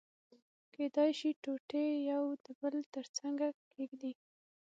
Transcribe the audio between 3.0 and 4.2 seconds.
څنګه کېږدي.